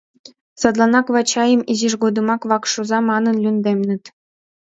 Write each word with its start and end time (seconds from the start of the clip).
Садланак 0.61 1.07
Вачайым 1.13 1.61
изиж 1.71 1.93
годымак 2.03 2.41
вакш 2.49 2.73
оза 2.81 2.99
манын 3.09 3.35
лӱмденыт. 3.43 4.03